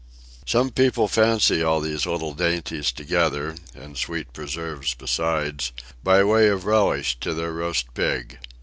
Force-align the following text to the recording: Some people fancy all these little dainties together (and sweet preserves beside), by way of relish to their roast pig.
Some 0.47 0.71
people 0.71 1.07
fancy 1.07 1.61
all 1.61 1.79
these 1.79 2.07
little 2.07 2.33
dainties 2.33 2.91
together 2.91 3.53
(and 3.75 3.95
sweet 3.95 4.33
preserves 4.33 4.95
beside), 4.95 5.65
by 6.03 6.23
way 6.23 6.47
of 6.47 6.65
relish 6.65 7.19
to 7.19 7.35
their 7.35 7.51
roast 7.53 7.93
pig. 7.93 8.39